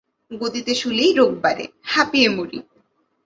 গদিতে 0.31 0.73
শুলেই 0.75 1.11
রোগ 1.13 1.31
বাড়ে, 1.43 1.65
হাঁপিয়ে 1.83 2.29
মরি। 2.29 2.59